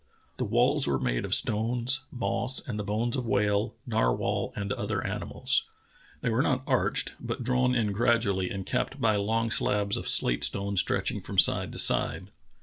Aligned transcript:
The 0.37 0.45
walls 0.45 0.87
were 0.87 0.97
made 0.99 1.25
of 1.25 1.35
stones, 1.35 2.05
moss, 2.11 2.59
and 2.59 2.71
of 2.71 2.77
the 2.77 2.83
bones 2.91 3.15
of 3.15 3.27
whale, 3.27 3.75
nar 3.85 4.07
whal, 4.15 4.51
and 4.55 4.73
other 4.73 5.05
animals. 5.05 5.65
They 6.21 6.29
were 6.31 6.41
not 6.41 6.63
arched, 6.65 7.13
but 7.19 7.43
drawn 7.43 7.75
in 7.75 7.91
gradually 7.91 8.49
and 8.49 8.65
capped 8.65 8.99
by 8.99 9.15
long 9.17 9.51
slabs 9.51 9.97
of 9.97 10.07
slate 10.07 10.43
stone 10.43 10.75
stretching 10.75 11.21
from 11.21 11.37
side 11.37 11.71
to 11.73 11.77
side. 11.77 12.29